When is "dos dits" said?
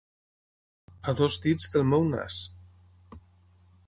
1.19-1.69